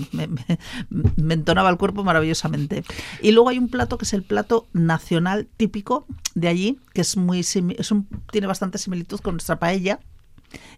me 0.91 1.35
entonaba 1.35 1.71
el 1.71 1.77
cuerpo 1.77 2.05
maravillosamente. 2.05 2.85
Y 3.23 3.33
luego 3.33 3.49
hay 3.49 3.59
un 3.59 3.69
plato 3.69 3.99
que 3.99 4.05
es 4.05 4.13
el 4.13 4.23
plato 4.23 4.67
nacional 4.73 5.49
típico 5.57 6.07
de 6.35 6.49
allí, 6.49 6.81
que 6.93 7.01
es 7.01 7.17
muy 7.17 7.41
es 7.41 7.91
un, 7.91 8.09
tiene 8.31 8.47
bastante 8.47 8.79
similitud 8.79 9.21
con 9.21 9.35
nuestra 9.35 9.59
paella, 9.59 10.01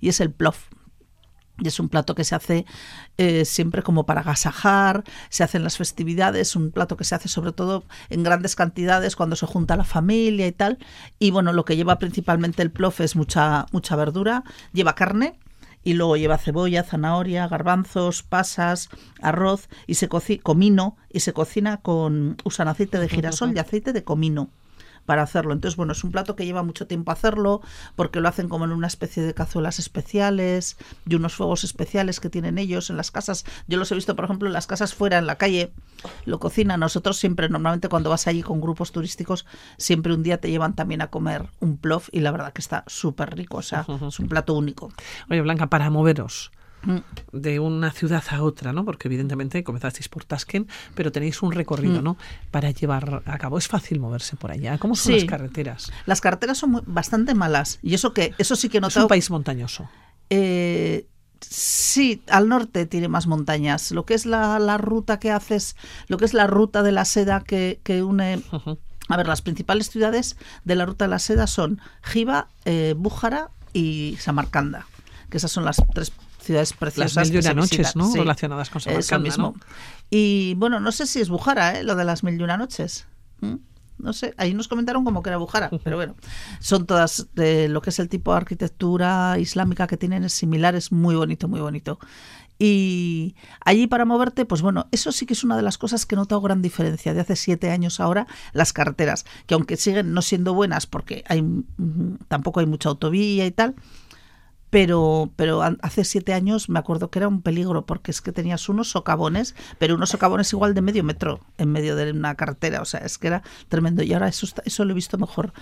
y 0.00 0.08
es 0.08 0.20
el 0.20 0.30
plof. 0.30 0.66
Y 1.60 1.68
es 1.68 1.80
un 1.80 1.88
plato 1.88 2.14
que 2.14 2.24
se 2.24 2.34
hace 2.34 2.66
eh, 3.16 3.44
siempre 3.44 3.82
como 3.82 4.06
para 4.06 4.20
agasajar, 4.20 5.04
se 5.28 5.42
hace 5.42 5.58
en 5.58 5.64
las 5.64 5.76
festividades, 5.76 6.54
un 6.54 6.70
plato 6.70 6.96
que 6.96 7.04
se 7.04 7.14
hace 7.14 7.28
sobre 7.28 7.52
todo 7.52 7.84
en 8.10 8.22
grandes 8.22 8.54
cantidades 8.54 9.16
cuando 9.16 9.36
se 9.36 9.46
junta 9.46 9.76
la 9.76 9.84
familia 9.84 10.46
y 10.46 10.52
tal. 10.52 10.78
Y 11.18 11.30
bueno, 11.30 11.52
lo 11.52 11.64
que 11.64 11.76
lleva 11.76 11.98
principalmente 11.98 12.62
el 12.62 12.70
plof 12.70 13.00
es 13.00 13.16
mucha, 13.16 13.66
mucha 13.72 13.96
verdura, 13.96 14.44
lleva 14.72 14.94
carne, 14.94 15.38
y 15.84 15.94
luego 15.94 16.16
lleva 16.16 16.38
cebolla, 16.38 16.82
zanahoria, 16.82 17.48
garbanzos, 17.48 18.22
pasas, 18.22 18.88
arroz 19.22 19.68
y 19.86 19.94
se 19.94 20.08
cocina 20.08 20.42
comino 20.42 20.96
y 21.08 21.20
se 21.20 21.32
cocina 21.32 21.78
con 21.78 22.36
usan 22.44 22.68
aceite 22.68 22.98
de 22.98 23.08
girasol 23.08 23.54
y 23.54 23.58
aceite 23.58 23.92
de 23.92 24.04
comino 24.04 24.50
para 25.08 25.22
hacerlo. 25.22 25.54
Entonces, 25.54 25.74
bueno, 25.74 25.92
es 25.92 26.04
un 26.04 26.12
plato 26.12 26.36
que 26.36 26.44
lleva 26.44 26.62
mucho 26.62 26.86
tiempo 26.86 27.10
hacerlo 27.10 27.62
porque 27.96 28.20
lo 28.20 28.28
hacen 28.28 28.50
como 28.50 28.66
en 28.66 28.72
una 28.72 28.88
especie 28.88 29.22
de 29.22 29.32
cazuelas 29.32 29.78
especiales 29.78 30.76
y 31.08 31.14
unos 31.14 31.34
fuegos 31.34 31.64
especiales 31.64 32.20
que 32.20 32.28
tienen 32.28 32.58
ellos 32.58 32.90
en 32.90 32.98
las 32.98 33.10
casas. 33.10 33.46
Yo 33.68 33.78
los 33.78 33.90
he 33.90 33.94
visto, 33.94 34.14
por 34.14 34.26
ejemplo, 34.26 34.48
en 34.48 34.52
las 34.52 34.66
casas 34.66 34.92
fuera, 34.92 35.16
en 35.16 35.26
la 35.26 35.36
calle, 35.36 35.72
lo 36.26 36.38
cocinan. 36.38 36.80
Nosotros 36.80 37.16
siempre, 37.16 37.48
normalmente 37.48 37.88
cuando 37.88 38.10
vas 38.10 38.26
allí 38.26 38.42
con 38.42 38.60
grupos 38.60 38.92
turísticos, 38.92 39.46
siempre 39.78 40.12
un 40.12 40.22
día 40.22 40.42
te 40.42 40.50
llevan 40.50 40.74
también 40.74 41.00
a 41.00 41.06
comer 41.06 41.48
un 41.60 41.78
plof 41.78 42.10
y 42.12 42.20
la 42.20 42.30
verdad 42.30 42.52
que 42.52 42.60
está 42.60 42.84
súper 42.86 43.34
rico, 43.34 43.56
o 43.56 43.62
sea, 43.62 43.86
es 44.06 44.20
un 44.20 44.28
plato 44.28 44.52
único. 44.52 44.92
Oye, 45.30 45.40
Blanca, 45.40 45.68
para 45.68 45.88
moveros. 45.88 46.52
De 47.32 47.60
una 47.60 47.90
ciudad 47.92 48.22
a 48.30 48.42
otra, 48.42 48.72
¿no? 48.72 48.84
Porque 48.84 49.08
evidentemente 49.08 49.62
comenzasteis 49.64 50.08
por 50.08 50.24
Tasken, 50.24 50.68
pero 50.94 51.12
tenéis 51.12 51.42
un 51.42 51.52
recorrido, 51.52 52.00
mm. 52.00 52.04
¿no? 52.04 52.16
Para 52.50 52.70
llevar 52.70 53.22
a 53.26 53.38
cabo. 53.38 53.58
Es 53.58 53.68
fácil 53.68 54.00
moverse 54.00 54.36
por 54.36 54.50
allá. 54.50 54.78
¿Cómo 54.78 54.94
son 54.94 55.14
las 55.14 55.24
carreteras? 55.24 55.92
Las 56.06 56.20
carreteras 56.20 56.58
son 56.58 56.82
bastante 56.86 57.34
malas. 57.34 57.78
Y 57.82 57.94
eso 57.94 58.12
que, 58.12 58.34
eso 58.38 58.56
sí 58.56 58.68
que 58.68 58.80
no 58.80 58.88
Es 58.88 58.96
un 58.96 59.08
país 59.08 59.30
montañoso. 59.30 59.88
Eh, 60.30 61.06
sí, 61.40 62.22
al 62.28 62.48
norte 62.48 62.86
tiene 62.86 63.08
más 63.08 63.26
montañas. 63.26 63.90
Lo 63.90 64.04
que 64.04 64.14
es 64.14 64.26
la, 64.26 64.78
ruta 64.78 65.18
que 65.18 65.30
haces, 65.30 65.76
lo 66.06 66.16
que 66.16 66.24
es 66.24 66.34
la 66.34 66.46
ruta 66.46 66.82
de 66.82 66.92
la 66.92 67.04
seda 67.04 67.42
que, 67.42 67.80
une. 68.02 68.42
A 69.10 69.16
ver, 69.16 69.26
las 69.26 69.40
principales 69.40 69.88
ciudades 69.88 70.36
de 70.64 70.74
la 70.74 70.84
ruta 70.84 71.06
de 71.06 71.10
la 71.10 71.18
seda 71.18 71.46
son 71.46 71.80
Jiva, 72.02 72.48
eh, 72.66 72.94
Bújara 72.94 73.50
y 73.72 74.18
Samarcanda, 74.20 74.86
que 75.30 75.38
esas 75.38 75.50
son 75.50 75.64
las 75.64 75.82
tres 75.94 76.12
ciudades 76.48 76.72
preciosas. 76.72 77.14
Las 77.14 77.30
mil 77.30 77.36
y 77.36 77.46
una 77.46 77.54
noches, 77.54 77.94
¿no? 77.94 78.12
Relacionadas 78.12 78.70
con 78.70 78.80
Samarcanda, 78.80 79.22
mismo. 79.22 79.54
Y 80.10 80.54
bueno, 80.56 80.80
no 80.80 80.92
sé 80.92 81.06
si 81.06 81.20
es 81.20 81.28
Bujara, 81.28 81.78
¿eh? 81.78 81.84
lo 81.84 81.94
de 81.94 82.04
las 82.04 82.24
mil 82.24 82.40
y 82.40 82.42
una 82.42 82.56
noches. 82.56 83.06
¿Mm? 83.40 83.56
No 83.98 84.12
sé, 84.12 84.32
ahí 84.38 84.54
nos 84.54 84.68
comentaron 84.68 85.04
como 85.04 85.22
que 85.22 85.28
era 85.28 85.38
Bujara, 85.38 85.70
pero 85.82 85.96
bueno, 85.96 86.14
son 86.60 86.86
todas 86.86 87.26
de 87.34 87.68
lo 87.68 87.82
que 87.82 87.90
es 87.90 87.98
el 87.98 88.08
tipo 88.08 88.30
de 88.30 88.38
arquitectura 88.38 89.36
islámica 89.38 89.88
que 89.88 89.96
tienen, 89.96 90.24
es 90.24 90.32
similar, 90.32 90.76
es 90.76 90.92
muy 90.92 91.16
bonito, 91.16 91.48
muy 91.48 91.60
bonito. 91.60 91.98
Y 92.60 93.34
allí 93.64 93.88
para 93.88 94.04
moverte, 94.04 94.44
pues 94.44 94.62
bueno, 94.62 94.86
eso 94.92 95.12
sí 95.12 95.26
que 95.26 95.34
es 95.34 95.44
una 95.44 95.56
de 95.56 95.62
las 95.62 95.78
cosas 95.78 96.06
que 96.06 96.14
he 96.14 96.18
notado 96.18 96.40
gran 96.40 96.62
diferencia 96.62 97.12
de 97.12 97.20
hace 97.20 97.36
siete 97.36 97.70
años 97.70 98.00
ahora, 98.00 98.26
las 98.52 98.72
carreteras, 98.72 99.26
que 99.46 99.54
aunque 99.54 99.76
siguen 99.76 100.14
no 100.14 100.22
siendo 100.22 100.54
buenas 100.54 100.86
porque 100.86 101.24
hay, 101.28 101.44
tampoco 102.28 102.60
hay 102.60 102.66
mucha 102.66 102.88
autovía 102.88 103.46
y 103.46 103.50
tal, 103.50 103.74
pero, 104.70 105.30
pero 105.36 105.62
hace 105.62 106.04
siete 106.04 106.34
años 106.34 106.68
me 106.68 106.78
acuerdo 106.78 107.10
que 107.10 107.18
era 107.18 107.28
un 107.28 107.42
peligro 107.42 107.86
porque 107.86 108.10
es 108.10 108.20
que 108.20 108.32
tenías 108.32 108.68
unos 108.68 108.90
socavones, 108.90 109.54
pero 109.78 109.94
unos 109.94 110.10
socavones 110.10 110.52
igual 110.52 110.74
de 110.74 110.82
medio 110.82 111.04
metro 111.04 111.40
en 111.56 111.70
medio 111.72 111.96
de 111.96 112.10
una 112.10 112.34
carretera, 112.34 112.82
o 112.82 112.84
sea, 112.84 113.00
es 113.00 113.18
que 113.18 113.28
era 113.28 113.42
tremendo. 113.68 114.02
Y 114.02 114.12
ahora 114.12 114.28
eso, 114.28 114.46
eso 114.64 114.84
lo 114.84 114.92
he 114.92 114.94
visto 114.94 115.16
mejor. 115.18 115.52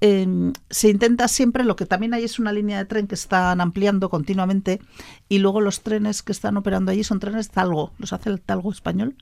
Em, 0.00 0.52
se 0.68 0.88
intenta 0.88 1.28
siempre, 1.28 1.64
lo 1.64 1.76
que 1.76 1.86
también 1.86 2.14
hay 2.14 2.24
es 2.24 2.38
una 2.38 2.52
línea 2.52 2.78
de 2.78 2.84
tren 2.84 3.06
que 3.06 3.14
están 3.14 3.60
ampliando 3.60 4.10
continuamente 4.10 4.80
y 5.28 5.38
luego 5.38 5.60
los 5.60 5.82
trenes 5.82 6.22
que 6.22 6.32
están 6.32 6.56
operando 6.56 6.90
allí 6.90 7.04
son 7.04 7.20
trenes 7.20 7.50
talgo, 7.50 7.92
los 7.98 8.12
hace 8.12 8.30
el 8.30 8.40
talgo 8.40 8.72
español 8.72 9.16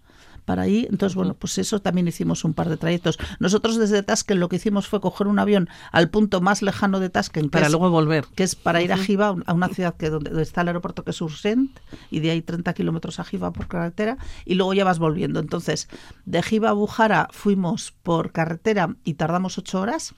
para 0.49 0.63
ahí. 0.63 0.87
Entonces, 0.91 1.15
bueno, 1.15 1.35
pues 1.35 1.59
eso 1.59 1.79
también 1.83 2.09
hicimos 2.09 2.43
un 2.43 2.55
par 2.55 2.71
de 2.71 2.79
trayectos. 2.79 3.19
Nosotros 3.39 3.77
desde 3.77 4.03
Tasken 4.03 4.41
lo 4.41 4.49
que 4.49 4.57
hicimos 4.57 4.89
fue 4.89 4.99
coger 4.99 5.27
un 5.27 5.39
avión 5.39 5.69
al 5.93 6.09
punto 6.09 6.41
más 6.41 6.63
lejano 6.63 7.01
de 7.01 7.11
Tasken. 7.11 7.51
Para 7.51 7.69
luego 7.69 7.91
volver. 7.91 8.25
Que 8.35 8.45
es 8.45 8.55
para 8.55 8.81
ir 8.81 8.95
a 8.95 8.97
Jiva, 8.97 9.37
a 9.45 9.53
una 9.53 9.69
ciudad 9.69 9.95
que 9.99 10.09
donde 10.09 10.41
está 10.41 10.63
el 10.63 10.69
aeropuerto 10.69 11.05
que 11.05 11.11
es 11.11 11.21
Ursent, 11.21 11.79
y 12.11 12.21
de 12.21 12.31
ahí 12.31 12.41
30 12.41 12.73
kilómetros 12.73 13.21
a 13.21 13.25
Jiva 13.25 13.53
por 13.53 13.69
carretera, 13.69 14.17
y 14.47 14.55
luego 14.55 14.73
ya 14.73 14.85
vas 14.85 14.99
volviendo. 14.99 15.39
Entonces, 15.39 15.87
de 16.25 16.43
Jiva 16.43 16.71
a 16.71 16.73
Bujara 16.73 17.29
fuimos 17.31 17.93
por 18.03 18.33
carretera 18.33 18.97
y 19.05 19.15
tardamos 19.15 19.59
ocho 19.59 19.83
horas 19.83 20.15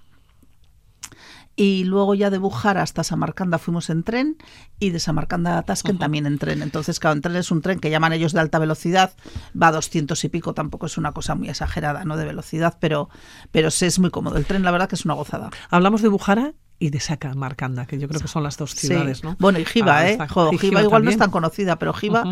y 1.57 1.85
luego 1.85 2.15
ya 2.15 2.31
de 2.31 2.39
Bujara 2.39 2.83
hasta 2.83 3.05
Samarcanda 3.05 3.59
fuimos 3.59 3.91
en 3.91 4.03
tren 4.03 4.39
y 4.79 4.91
de 4.91 5.01
Samarcanda 5.01 5.59
a 5.59 5.63
Tasken 5.63 5.99
también 5.99 6.27
en 6.27 6.39
tren. 6.39 6.63
Entonces, 6.63 6.99
claro, 6.99 7.17
en 7.17 7.23
tren 7.23 7.37
es 7.37 7.51
un 7.51 7.61
tren 7.61 7.81
que 7.81 7.91
llaman 7.91 8.13
ellos 8.13 8.33
de 8.33 8.41
alta 8.41 8.59
velocidad, 8.59 9.13
va 9.61 9.69
a 9.69 9.73
200 9.73 10.23
y 10.25 10.29
pico, 10.29 10.55
tampoco 10.55 10.87
es 10.87 10.97
una 10.97 11.13
cosa 11.13 11.35
muy 11.35 11.49
exagerada, 11.49 12.05
¿no? 12.05 12.17
De 12.17 12.25
velocidad, 12.25 12.79
pero, 12.81 13.11
pero 13.51 13.69
es 13.69 13.99
muy 13.99 14.11
cómodo. 14.11 14.37
El 14.37 14.47
tren, 14.47 14.63
la 14.63 14.71
verdad, 14.71 14.89
que 14.89 14.95
es 14.95 15.05
una 15.05 15.15
gozada. 15.15 15.51
Hablamos 15.71 16.03
de 16.03 16.09
Bujara 16.09 16.55
y 16.83 16.89
de 16.89 16.99
Samarcanda, 16.99 17.85
que 17.85 17.99
yo 17.99 18.09
creo 18.09 18.23
que 18.23 18.27
son 18.27 18.43
las 18.43 18.57
dos 18.57 18.75
ciudades, 18.75 19.23
¿no? 19.23 19.37
Bueno, 19.39 19.59
y 19.59 19.67
Giva, 19.67 19.99
ah, 19.99 20.11
¿eh? 20.11 20.19
Giva 20.59 20.83
igual 20.83 21.05
no 21.05 21.11
es 21.11 21.19
tan 21.19 21.31
conocida, 21.31 21.79
pero 21.79 21.93
Giva, 21.93 22.25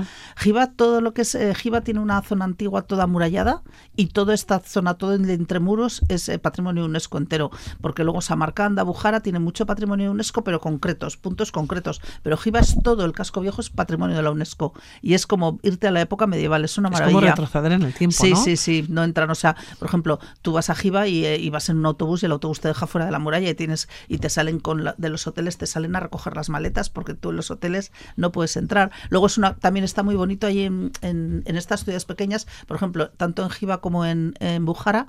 todo 0.74 1.02
lo 1.02 1.12
que 1.12 1.22
es, 1.22 1.34
eh, 1.34 1.54
Giva 1.54 1.82
tiene 1.82 2.00
una 2.00 2.22
zona 2.22 2.46
antigua 2.46 2.82
toda 2.82 3.04
amurallada 3.04 3.62
y 3.94 4.06
toda 4.06 4.32
esta 4.32 4.58
zona, 4.60 4.94
todo 4.94 5.14
entre 5.14 5.60
muros, 5.60 6.00
es 6.08 6.30
eh, 6.30 6.38
patrimonio 6.38 6.86
UNESCO 6.86 7.18
entero, 7.18 7.50
porque 7.82 8.04
luego 8.04 8.22
Samarcanda, 8.22 8.84
Bujara 8.84 9.20
tiene 9.20 9.38
mucho 9.38 9.66
patrimonio 9.66 10.10
UNESCO, 10.10 10.42
pero 10.42 10.60
concretos, 10.60 11.18
puntos 11.18 11.52
concretos, 11.52 12.00
pero 12.22 12.38
Giva 12.38 12.60
es 12.60 12.82
todo, 12.82 13.04
el 13.04 13.12
casco 13.12 13.42
viejo 13.42 13.60
es 13.60 13.68
patrimonio 13.68 14.16
de 14.16 14.22
la 14.22 14.30
UNESCO 14.30 14.72
y 15.02 15.12
es 15.12 15.26
como 15.26 15.58
irte 15.62 15.88
a 15.88 15.90
la 15.90 16.00
época 16.00 16.26
medieval, 16.26 16.64
es 16.64 16.78
una 16.78 16.88
maravilla. 16.88 17.18
Es 17.18 17.22
como 17.22 17.26
retroceder 17.26 17.72
en 17.72 17.82
el 17.82 17.92
tiempo, 17.92 18.16
Sí, 18.18 18.34
sí, 18.34 18.56
sí, 18.56 18.86
no 18.88 19.04
entran, 19.04 19.28
o 19.30 19.34
sea, 19.34 19.56
por 19.78 19.88
ejemplo, 19.88 20.18
tú 20.40 20.52
vas 20.52 20.70
a 20.70 20.74
Giva 20.74 21.06
y, 21.06 21.26
eh, 21.26 21.36
y, 21.36 21.50
vas 21.50 21.68
en 21.68 21.76
un 21.76 21.84
autobús 21.84 22.22
y 22.22 22.26
el 22.26 22.32
autobús 22.32 22.60
te 22.60 22.68
deja 22.68 22.86
fuera 22.86 23.04
de 23.04 23.12
la 23.12 23.18
muralla 23.18 23.50
y 23.50 23.54
tienes 23.54 23.90
y 24.08 24.16
te 24.16 24.30
salen 24.38 24.60
con 24.60 24.84
de 24.96 25.08
los 25.08 25.26
hoteles, 25.26 25.58
te 25.58 25.66
salen 25.66 25.96
a 25.96 26.00
recoger 26.00 26.36
las 26.36 26.48
maletas 26.48 26.90
porque 26.90 27.14
tú 27.14 27.30
en 27.30 27.36
los 27.36 27.50
hoteles 27.50 27.90
no 28.14 28.30
puedes 28.30 28.56
entrar. 28.56 28.92
Luego 29.08 29.26
es 29.26 29.36
una, 29.36 29.56
también 29.56 29.82
está 29.82 30.04
muy 30.04 30.14
bonito 30.14 30.46
ahí 30.46 30.62
en, 30.62 30.92
en, 31.02 31.42
estas 31.56 31.82
ciudades 31.82 32.04
pequeñas, 32.04 32.46
por 32.68 32.76
ejemplo, 32.76 33.10
tanto 33.10 33.42
en 33.42 33.50
Jiva 33.50 33.80
como 33.80 34.06
en, 34.06 34.34
en 34.38 34.64
Bujara, 34.64 35.08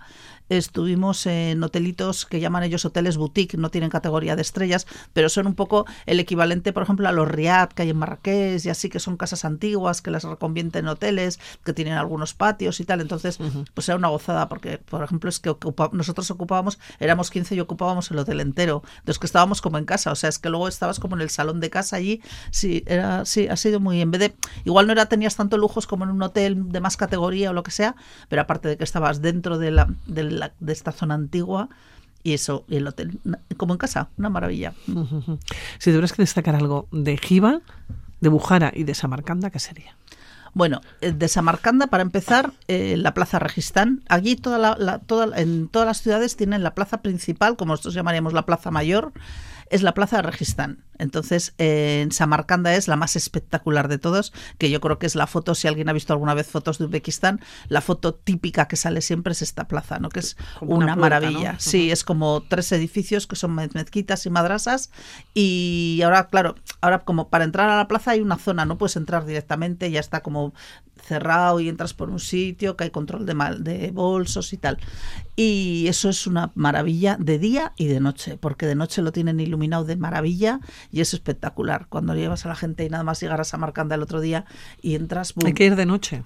estuvimos 0.50 1.28
en 1.28 1.64
hotelitos 1.64 2.26
que 2.26 2.40
llaman 2.40 2.64
ellos 2.64 2.84
hoteles 2.86 3.18
boutique, 3.18 3.56
no 3.56 3.70
tienen 3.70 3.90
categoría 3.90 4.36
de 4.36 4.42
estrellas, 4.42 4.88
pero 5.14 5.30
son 5.30 5.46
un 5.46 5.54
poco 5.54 5.86
el 6.08 6.20
equivalente, 6.20 6.74
por 6.74 6.84
ejemplo, 6.84 7.08
a 7.08 7.12
los 7.12 7.28
Riad 7.28 7.70
que 7.70 7.84
hay 7.84 7.92
en 7.92 7.98
Marrakech 7.98 8.66
y 8.66 8.70
así, 8.70 8.90
que 8.90 9.00
son 9.00 9.16
casas 9.16 9.46
antiguas 9.46 10.02
que 10.02 10.12
las 10.12 10.24
reconvierten 10.24 10.86
en 10.86 10.88
hoteles, 10.90 11.40
que 11.64 11.74
tienen 11.74 11.94
algunos 11.94 12.34
patios 12.34 12.80
y 12.80 12.86
tal. 12.86 13.02
Entonces, 13.02 13.40
pues 13.74 13.88
era 13.88 13.98
una 13.98 14.08
gozada 14.08 14.50
porque, 14.50 14.80
por 14.80 15.04
ejemplo, 15.04 15.30
es 15.30 15.40
que 15.40 15.56
nosotros 15.92 16.32
ocupábamos, 16.32 16.80
éramos 17.00 17.30
15 17.30 17.56
y 17.56 17.60
ocupábamos 17.60 18.10
el 18.12 18.18
hotel 18.18 18.42
entero. 18.42 18.82
Entonces, 19.00 19.19
que 19.20 19.26
estábamos 19.26 19.62
como 19.62 19.78
en 19.78 19.86
casa, 19.86 20.12
o 20.12 20.16
sea, 20.16 20.30
es 20.30 20.40
que 20.40 20.50
luego 20.50 20.68
estabas 20.68 21.00
como 21.00 21.16
en 21.16 21.22
el 21.22 21.30
salón 21.30 21.60
de 21.60 21.70
casa 21.70 21.98
allí. 21.98 22.22
Sí, 22.52 22.84
era, 22.86 23.26
sí, 23.26 23.48
ha 23.48 23.56
sido 23.56 23.80
muy, 23.80 24.02
en 24.02 24.12
vez 24.12 24.20
de, 24.20 24.36
igual 24.66 24.88
no 24.88 24.94
era, 24.94 25.08
tenías 25.08 25.36
tanto 25.36 25.58
lujos 25.58 25.88
como 25.88 26.04
en 26.04 26.12
un 26.12 26.22
hotel 26.22 26.70
de 26.70 26.80
más 26.80 26.98
categoría 26.98 27.50
o 27.52 27.54
lo 27.54 27.64
que 27.64 27.72
sea, 27.72 27.96
pero 28.28 28.42
aparte 28.42 28.68
de 28.68 28.78
que 28.78 28.84
estabas 28.84 29.22
dentro 29.22 29.58
de 29.58 29.72
la, 29.72 29.88
de 30.06 30.74
esta 30.74 30.92
zona 30.92 31.16
antigua, 31.16 31.70
y 32.22 32.34
eso, 32.34 32.66
el 32.70 32.86
hotel, 32.86 33.20
como 33.58 33.74
en 33.74 33.78
casa, 33.78 34.10
una 34.18 34.30
maravilla. 34.30 34.74
Si 35.78 35.90
tuvieras 35.90 36.12
que 36.12 36.22
destacar 36.22 36.56
algo 36.56 36.88
de 36.92 37.18
Jiva, 37.18 37.62
de 38.20 38.30
Bujara 38.30 38.72
y 38.76 38.84
de 38.84 38.94
Samarcanda, 38.94 39.50
¿qué 39.50 39.60
sería? 39.60 39.96
Bueno, 40.54 40.82
eh, 41.02 41.12
de 41.12 41.28
Samarcanda, 41.28 41.88
para 41.88 42.04
empezar, 42.04 42.52
eh, 42.68 42.96
la 42.98 43.14
Plaza 43.14 43.40
Registán. 43.40 44.02
Allí 44.10 44.36
toda 44.36 44.58
la, 44.58 45.00
toda, 45.00 45.40
en 45.40 45.68
todas 45.68 45.88
las 45.88 46.02
ciudades 46.02 46.36
tienen 46.36 46.64
la 46.64 46.74
plaza 46.74 47.02
principal, 47.02 47.56
como 47.56 47.74
nosotros 47.74 47.94
llamaríamos 47.94 48.34
la 48.34 48.46
Plaza 48.46 48.72
Mayor, 48.72 49.12
es 49.70 49.84
la 49.84 49.94
Plaza 49.94 50.18
de 50.18 50.24
Registán. 50.24 50.84
Entonces, 50.98 51.54
en 51.58 52.12
Samarcanda 52.12 52.76
es 52.76 52.90
la 52.90 52.98
más 52.98 53.16
espectacular 53.16 53.88
de 53.88 53.98
todos, 53.98 54.34
que 54.58 54.70
yo 54.70 54.82
creo 54.82 55.00
que 55.00 55.06
es 55.06 55.16
la 55.16 55.28
foto, 55.28 55.56
si 55.56 55.68
alguien 55.68 55.88
ha 55.88 55.94
visto 55.94 56.12
alguna 56.12 56.34
vez 56.34 56.48
fotos 56.48 56.78
de 56.78 56.86
Uzbekistán, 56.86 57.40
la 57.70 57.80
foto 57.80 58.14
típica 58.14 58.68
que 58.68 58.76
sale 58.76 59.02
siempre 59.02 59.32
es 59.32 59.42
esta 59.42 59.68
plaza, 59.68 60.00
¿no? 60.00 60.10
Que 60.10 60.20
es 60.20 60.36
una, 60.60 60.98
maravilla. 60.98 61.56
Sí, 61.58 61.90
es 61.90 62.04
como 62.04 62.44
tres 62.50 62.72
edificios 62.74 63.28
que 63.28 63.38
son 63.38 63.56
mezquitas 63.56 64.26
y 64.26 64.30
madrasas 64.30 64.92
y 65.34 66.02
ahora, 66.04 66.28
claro, 66.28 66.56
ahora 66.82 67.00
como 67.00 67.30
para 67.30 67.46
entrar 67.46 67.70
a 67.70 67.78
la 67.78 67.88
plaza 67.88 68.12
hay 68.12 68.20
una 68.20 68.38
zona, 68.38 68.66
no 68.66 68.78
puedes 68.78 68.98
entrar 68.98 69.26
directamente, 69.26 69.90
ya 69.90 70.02
está 70.02 70.22
como 70.22 70.54
cerrado 71.02 71.60
y 71.60 71.70
entras 71.70 71.94
por 71.94 72.10
un 72.10 72.20
sitio, 72.20 72.76
que 72.76 72.86
hay 72.86 72.90
control 72.92 73.26
de, 73.26 73.34
mal, 73.34 73.64
de 73.64 73.92
bolsos 73.92 74.54
y 74.54 74.58
tal. 74.58 74.78
Y 75.42 75.88
eso 75.88 76.10
es 76.10 76.28
una 76.28 76.52
maravilla 76.54 77.16
de 77.18 77.40
día 77.40 77.72
y 77.78 77.88
de 77.88 78.02
noche, 78.02 78.36
porque 78.36 78.66
de 78.66 78.76
noche 78.76 79.02
lo 79.02 79.14
tienen 79.14 79.40
iluminado 79.40 79.86
de 79.86 79.96
maravilla 79.96 80.60
y 80.92 81.00
es 81.00 81.14
espectacular. 81.14 81.88
Cuando 81.88 82.14
llevas 82.14 82.46
a 82.46 82.50
la 82.50 82.56
gente 82.56 82.84
y 82.84 82.90
nada 82.90 83.06
más 83.06 83.22
llegar 83.22 83.40
a 83.40 83.46
Samarcanda 83.46 83.96
el 83.96 84.02
otro 84.02 84.20
día 84.20 84.44
y 84.82 84.96
entras... 84.96 85.34
Hay 85.46 85.54
que 85.54 85.64
ir 85.64 85.78
de 85.78 85.86
noche. 85.86 86.26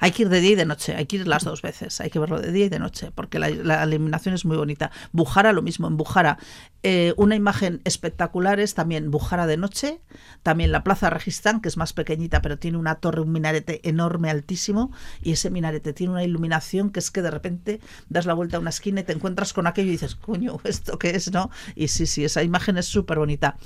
Hay 0.00 0.10
que 0.10 0.22
ir 0.22 0.28
de 0.28 0.40
día 0.40 0.52
y 0.52 0.54
de 0.56 0.64
noche, 0.64 0.94
hay 0.94 1.06
que 1.06 1.16
ir 1.16 1.28
las 1.28 1.44
dos 1.44 1.60
veces, 1.60 2.00
hay 2.00 2.10
que 2.10 2.18
verlo 2.18 2.40
de 2.40 2.52
día 2.52 2.66
y 2.66 2.68
de 2.68 2.78
noche, 2.78 3.10
porque 3.12 3.38
la, 3.38 3.48
la 3.50 3.84
iluminación 3.84 4.34
es 4.34 4.44
muy 4.44 4.56
bonita. 4.56 4.92
Bujara 5.12 5.52
lo 5.52 5.60
mismo, 5.60 5.88
en 5.88 5.96
Bujara 5.96 6.38
eh, 6.84 7.12
una 7.16 7.34
imagen 7.34 7.80
espectacular 7.84 8.60
es 8.60 8.74
también 8.74 9.10
Bujara 9.10 9.48
de 9.48 9.56
noche, 9.56 10.00
también 10.44 10.70
la 10.70 10.84
Plaza 10.84 11.10
Registán, 11.10 11.60
que 11.60 11.68
es 11.68 11.76
más 11.76 11.92
pequeñita, 11.92 12.40
pero 12.40 12.58
tiene 12.58 12.78
una 12.78 12.94
torre, 12.96 13.20
un 13.20 13.32
minarete 13.32 13.86
enorme, 13.88 14.30
altísimo, 14.30 14.92
y 15.20 15.32
ese 15.32 15.50
minarete 15.50 15.92
tiene 15.92 16.12
una 16.12 16.22
iluminación 16.22 16.90
que 16.90 17.00
es 17.00 17.10
que 17.10 17.20
de 17.20 17.32
repente 17.32 17.80
das 18.08 18.26
la 18.26 18.34
vuelta 18.34 18.47
a 18.56 18.60
una 18.60 18.70
esquina 18.70 19.00
y 19.00 19.04
te 19.04 19.12
encuentras 19.12 19.52
con 19.52 19.66
aquello 19.66 19.88
y 19.88 19.92
dices, 19.92 20.14
coño, 20.14 20.60
¿esto 20.64 20.98
qué 20.98 21.10
es? 21.10 21.32
¿no? 21.32 21.50
Y 21.74 21.88
sí, 21.88 22.06
sí, 22.06 22.24
esa 22.24 22.42
imagen 22.42 22.78
es 22.78 22.86
súper 22.86 23.18
bonita. 23.18 23.56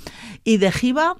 Y 0.43 0.57
de 0.57 0.71
Jiva, 0.71 1.17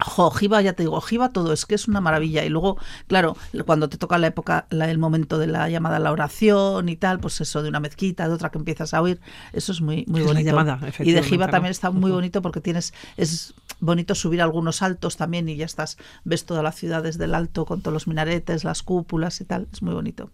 Jo, 0.00 0.30
Jiva, 0.30 0.60
ya 0.62 0.72
te 0.72 0.82
digo, 0.82 1.00
Jiva 1.00 1.30
todo 1.30 1.52
es 1.52 1.66
que 1.66 1.74
es 1.74 1.86
una 1.86 2.00
maravilla. 2.00 2.44
Y 2.44 2.48
luego, 2.48 2.78
claro, 3.06 3.36
cuando 3.66 3.88
te 3.88 3.98
toca 3.98 4.18
la 4.18 4.26
época, 4.26 4.66
el 4.70 4.98
momento 4.98 5.38
de 5.38 5.46
la 5.46 5.68
llamada 5.68 5.96
a 5.96 6.00
la 6.00 6.12
oración 6.12 6.88
y 6.88 6.96
tal, 6.96 7.20
pues 7.20 7.40
eso 7.40 7.62
de 7.62 7.68
una 7.68 7.80
mezquita, 7.80 8.26
de 8.26 8.34
otra 8.34 8.50
que 8.50 8.58
empiezas 8.58 8.94
a 8.94 9.02
oír, 9.02 9.20
eso 9.52 9.72
es 9.72 9.80
muy, 9.80 10.04
muy 10.08 10.22
bonito. 10.22 10.50
llamada, 10.50 10.80
y 11.00 11.12
de 11.12 11.22
Jiva 11.22 11.48
también 11.48 11.70
está 11.70 11.90
muy 11.90 12.10
bonito 12.10 12.42
porque 12.42 12.60
tienes, 12.60 12.94
es 13.16 13.54
bonito 13.80 14.14
subir 14.14 14.40
algunos 14.42 14.82
altos 14.82 15.16
también 15.16 15.48
y 15.48 15.56
ya 15.56 15.66
estás, 15.66 15.98
ves 16.24 16.46
toda 16.46 16.62
la 16.62 16.72
ciudad 16.72 17.02
desde 17.02 17.24
el 17.24 17.34
alto 17.34 17.64
con 17.64 17.82
todos 17.82 17.92
los 17.92 18.06
minaretes, 18.06 18.64
las 18.64 18.82
cúpulas 18.82 19.40
y 19.40 19.44
tal, 19.44 19.68
es 19.72 19.82
muy 19.82 19.94
bonito. 19.94 20.30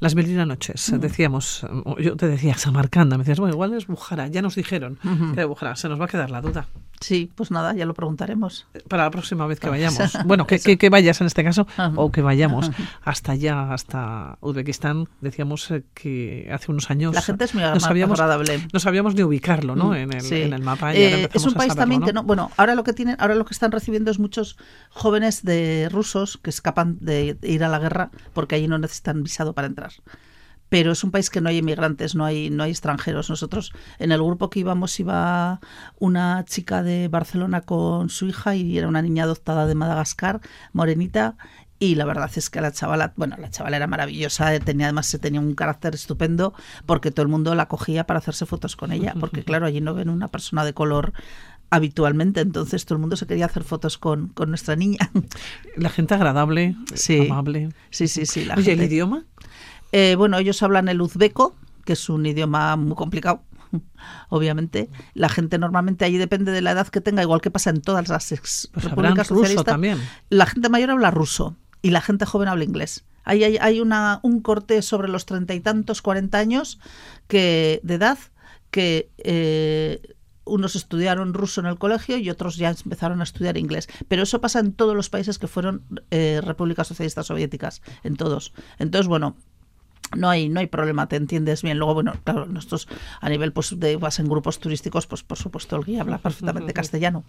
Las 0.00 0.14
noches, 0.14 0.92
mm. 0.92 0.98
decíamos, 0.98 1.66
yo 1.98 2.16
te 2.16 2.28
decía 2.28 2.54
Samarcanda, 2.54 3.16
me 3.16 3.22
decías, 3.22 3.40
bueno, 3.40 3.54
igual 3.54 3.74
es 3.74 3.86
Bujara, 3.86 4.28
ya 4.28 4.42
nos 4.42 4.54
dijeron 4.54 4.98
que 5.34 5.44
Bujara, 5.44 5.76
se 5.76 5.88
nos 5.88 6.00
va 6.00 6.04
a 6.04 6.08
quedar 6.08 6.30
la 6.30 6.40
duda. 6.40 6.68
Sí, 7.00 7.30
pues 7.34 7.50
nada, 7.50 7.74
ya 7.74 7.86
lo 7.86 7.94
preguntaremos. 7.94 8.66
Para 8.88 9.04
la 9.04 9.10
próxima 9.10 9.46
vez 9.46 9.60
que 9.60 9.68
vayamos. 9.68 9.98
Bueno, 10.24 10.46
que, 10.46 10.58
que, 10.58 10.90
vayas 10.90 11.20
en 11.20 11.26
este 11.26 11.44
caso, 11.44 11.66
o 11.94 12.10
que 12.10 12.22
vayamos 12.22 12.70
hasta 13.02 13.32
allá, 13.32 13.72
hasta 13.72 14.36
Uzbekistán. 14.40 15.08
Decíamos 15.20 15.70
eh, 15.70 15.84
que 15.94 16.50
hace 16.52 16.70
unos 16.70 16.90
años. 16.90 17.14
La 17.14 17.22
gente 17.22 17.44
es 17.44 17.54
muy 17.54 17.62
no 17.62 17.80
sabíamos, 17.80 18.18
agradable. 18.18 18.66
No 18.72 18.80
sabíamos 18.80 19.14
ni 19.14 19.22
ubicarlo 19.22 19.76
¿no? 19.76 19.90
Mm, 19.90 19.94
en, 19.94 20.12
el, 20.12 20.32
en 20.32 20.52
el 20.52 20.62
mapa. 20.62 20.94
Eh, 20.94 21.28
es 21.32 21.44
un 21.44 21.54
país 21.54 21.74
también 21.74 22.02
que 22.02 22.12
no. 22.12 22.24
Bueno, 22.24 22.50
ahora 22.56 22.74
lo 22.74 22.84
que 22.84 22.92
tienen, 22.92 23.16
ahora 23.20 23.36
lo 23.36 23.44
que 23.44 23.54
están 23.54 23.70
recibiendo 23.70 24.10
es 24.10 24.18
muchos 24.18 24.58
jóvenes 24.90 25.44
de 25.44 25.88
rusos 25.90 26.38
que 26.42 26.50
escapan 26.50 26.98
de 27.00 27.38
ir 27.42 27.64
a 27.64 27.68
la 27.68 27.78
guerra 27.78 28.10
porque 28.34 28.56
allí 28.56 28.66
no 28.66 28.78
necesitan 28.78 29.22
visado 29.22 29.52
para 29.52 29.68
entrar 29.68 29.87
pero 30.68 30.92
es 30.92 31.02
un 31.02 31.10
país 31.10 31.30
que 31.30 31.40
no 31.40 31.48
hay 31.48 31.58
inmigrantes, 31.58 32.14
no 32.14 32.24
hay, 32.24 32.50
no 32.50 32.62
hay 32.62 32.70
extranjeros. 32.70 33.30
Nosotros 33.30 33.72
en 33.98 34.12
el 34.12 34.22
grupo 34.22 34.50
que 34.50 34.60
íbamos 34.60 34.98
iba 35.00 35.60
una 35.98 36.44
chica 36.44 36.82
de 36.82 37.08
Barcelona 37.08 37.62
con 37.62 38.10
su 38.10 38.26
hija 38.26 38.54
y 38.54 38.76
era 38.76 38.88
una 38.88 39.02
niña 39.02 39.24
adoptada 39.24 39.66
de 39.66 39.74
Madagascar, 39.74 40.40
morenita, 40.72 41.36
y 41.80 41.94
la 41.94 42.04
verdad 42.04 42.30
es 42.34 42.50
que 42.50 42.60
la 42.60 42.72
chavala, 42.72 43.12
bueno, 43.16 43.36
la 43.38 43.50
chavala 43.50 43.76
era 43.76 43.86
maravillosa, 43.86 44.58
tenía 44.58 44.86
además 44.86 45.06
se 45.06 45.18
tenía 45.18 45.40
un 45.40 45.54
carácter 45.54 45.94
estupendo 45.94 46.52
porque 46.86 47.12
todo 47.12 47.22
el 47.22 47.28
mundo 47.28 47.54
la 47.54 47.68
cogía 47.68 48.04
para 48.04 48.18
hacerse 48.18 48.46
fotos 48.46 48.74
con 48.74 48.90
ella, 48.92 49.14
porque 49.20 49.44
claro, 49.44 49.66
allí 49.66 49.80
no 49.80 49.94
ven 49.94 50.08
una 50.08 50.28
persona 50.28 50.64
de 50.64 50.74
color 50.74 51.12
habitualmente, 51.70 52.40
entonces 52.40 52.84
todo 52.84 52.96
el 52.96 53.00
mundo 53.00 53.16
se 53.16 53.26
quería 53.26 53.46
hacer 53.46 53.62
fotos 53.62 53.98
con, 53.98 54.28
con 54.28 54.48
nuestra 54.48 54.74
niña. 54.74 55.10
La 55.76 55.90
gente 55.90 56.14
agradable, 56.14 56.74
amable. 57.26 57.68
Sí, 57.90 58.08
sí, 58.08 58.26
sí. 58.26 58.44
La 58.44 58.54
¿el 58.54 58.82
idioma? 58.82 59.24
Eh, 59.92 60.14
bueno, 60.16 60.38
ellos 60.38 60.62
hablan 60.62 60.88
el 60.88 61.00
uzbeco, 61.00 61.54
que 61.84 61.94
es 61.94 62.08
un 62.08 62.26
idioma 62.26 62.76
muy 62.76 62.94
complicado, 62.94 63.42
obviamente. 64.28 64.90
La 65.14 65.28
gente 65.28 65.58
normalmente 65.58 66.04
allí 66.04 66.18
depende 66.18 66.52
de 66.52 66.62
la 66.62 66.72
edad 66.72 66.88
que 66.88 67.00
tenga, 67.00 67.22
igual 67.22 67.40
que 67.40 67.50
pasa 67.50 67.70
en 67.70 67.80
todas 67.80 68.08
las 68.08 68.32
ex 68.32 68.70
pues 68.72 68.84
repúblicas 68.84 69.30
ruso 69.30 69.64
también. 69.64 69.98
La 70.30 70.46
gente 70.46 70.68
mayor 70.68 70.90
habla 70.90 71.10
ruso 71.10 71.56
y 71.82 71.90
la 71.90 72.00
gente 72.00 72.26
joven 72.26 72.48
habla 72.48 72.64
inglés. 72.64 73.04
Hay, 73.24 73.44
hay, 73.44 73.58
hay 73.58 73.80
una, 73.80 74.20
un 74.22 74.40
corte 74.40 74.80
sobre 74.80 75.08
los 75.08 75.26
treinta 75.26 75.54
y 75.54 75.60
tantos, 75.60 76.00
cuarenta 76.00 76.38
años 76.38 76.78
que, 77.26 77.80
de 77.82 77.94
edad 77.94 78.18
que 78.70 79.10
eh, 79.18 80.00
unos 80.44 80.76
estudiaron 80.76 81.34
ruso 81.34 81.60
en 81.60 81.66
el 81.66 81.78
colegio 81.78 82.16
y 82.16 82.30
otros 82.30 82.56
ya 82.56 82.70
empezaron 82.70 83.20
a 83.20 83.24
estudiar 83.24 83.56
inglés. 83.56 83.88
Pero 84.08 84.22
eso 84.22 84.40
pasa 84.40 84.60
en 84.60 84.72
todos 84.72 84.96
los 84.96 85.10
países 85.10 85.38
que 85.38 85.46
fueron 85.46 85.84
eh, 86.10 86.40
repúblicas 86.42 86.88
socialistas 86.88 87.26
soviéticas, 87.26 87.82
en 88.02 88.16
todos. 88.16 88.52
Entonces, 88.78 89.08
bueno, 89.08 89.36
no 90.16 90.28
hay 90.30 90.48
no 90.48 90.60
hay 90.60 90.66
problema 90.66 91.06
te 91.06 91.16
entiendes 91.16 91.62
bien. 91.62 91.78
Luego 91.78 91.94
bueno 91.94 92.14
claro 92.24 92.46
nosotros 92.46 92.88
a 93.20 93.28
nivel 93.28 93.52
pues 93.52 93.78
de 93.78 93.96
vas 93.96 94.18
en 94.18 94.28
grupos 94.28 94.58
turísticos 94.58 95.06
pues 95.06 95.22
por 95.22 95.38
supuesto 95.38 95.76
el 95.76 95.84
guía 95.84 96.02
habla 96.02 96.18
perfectamente 96.18 96.72
castellano. 96.72 97.24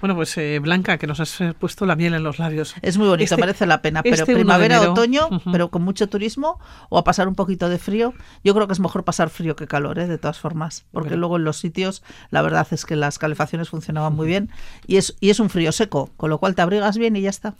Bueno 0.00 0.14
pues 0.14 0.36
eh, 0.38 0.58
Blanca 0.60 0.98
que 0.98 1.06
nos 1.06 1.20
has 1.20 1.40
eh, 1.40 1.54
puesto 1.58 1.86
la 1.86 1.96
miel 1.96 2.14
en 2.14 2.22
los 2.22 2.38
labios. 2.38 2.74
Es 2.82 2.98
muy 2.98 3.08
bonito 3.08 3.34
este 3.34 3.40
merece 3.40 3.66
la 3.66 3.82
pena 3.82 4.02
pero 4.02 4.16
este 4.16 4.34
primavera 4.34 4.80
otoño 4.80 5.28
pero 5.52 5.70
con 5.70 5.82
mucho 5.82 6.08
turismo 6.08 6.58
o 6.88 6.98
a 6.98 7.04
pasar 7.04 7.28
un 7.28 7.34
poquito 7.34 7.68
de 7.68 7.78
frío. 7.78 8.14
Yo 8.44 8.54
creo 8.54 8.66
que 8.66 8.72
es 8.72 8.80
mejor 8.80 9.04
pasar 9.04 9.30
frío 9.30 9.56
que 9.56 9.66
calor 9.66 9.98
¿eh? 9.98 10.06
de 10.06 10.18
todas 10.18 10.38
formas 10.38 10.84
porque 10.92 11.16
luego 11.16 11.36
en 11.36 11.44
los 11.44 11.58
sitios 11.58 12.02
la 12.30 12.42
verdad 12.42 12.66
es 12.70 12.86
que 12.86 12.96
las 12.96 13.18
calefacciones 13.18 13.68
funcionaban 13.68 14.14
muy 14.14 14.26
bien 14.26 14.50
y 14.86 14.96
es 14.96 15.16
y 15.20 15.30
es 15.30 15.40
un 15.40 15.50
frío 15.50 15.72
seco 15.72 16.10
con 16.16 16.30
lo 16.30 16.38
cual 16.38 16.54
te 16.54 16.62
abrigas 16.62 16.98
bien 16.98 17.16
y 17.16 17.22
ya 17.22 17.30
está. 17.30 17.54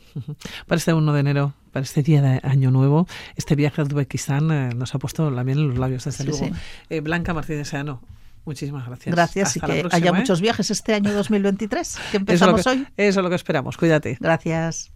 Para 0.66 0.78
este 0.78 0.92
1 0.92 1.12
de 1.12 1.20
enero 1.20 1.54
para 1.70 1.84
este 1.84 2.02
día 2.02 2.22
de 2.22 2.40
Año 2.42 2.70
Nuevo, 2.70 3.06
este 3.36 3.54
viaje 3.54 3.80
a 3.80 3.84
Uzbekistán 3.84 4.50
eh, 4.50 4.70
nos 4.74 4.94
ha 4.94 4.98
puesto 4.98 5.30
la 5.30 5.44
miel 5.44 5.58
en 5.58 5.68
los 5.68 5.78
labios, 5.78 6.04
desde 6.04 6.24
luego. 6.24 6.50
Eh, 6.88 7.00
Blanca 7.00 7.34
Martínez 7.34 7.68
Seano, 7.68 8.02
muchísimas 8.44 8.86
gracias. 8.86 9.14
Gracias 9.14 9.56
y 9.56 9.60
que 9.60 9.86
haya 9.90 10.10
¿eh? 10.10 10.12
muchos 10.12 10.40
viajes 10.40 10.70
este 10.70 10.94
año 10.94 11.12
2023, 11.12 11.98
que 12.10 12.16
empezamos 12.18 12.66
hoy. 12.66 12.86
Eso 12.96 13.20
es 13.20 13.24
lo 13.24 13.30
que 13.30 13.36
esperamos, 13.36 13.76
cuídate. 13.76 14.16
Gracias. 14.20 14.92